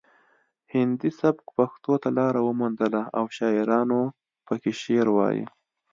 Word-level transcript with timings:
هندي 0.73 1.09
سبک 1.19 1.45
پښتو 1.57 1.93
ته 2.01 2.09
لار 2.17 2.35
وموندله 2.47 3.01
او 3.17 3.25
شاعرانو 3.37 4.01
پکې 4.45 4.71
شعر 4.81 5.07
وایه 5.15 5.47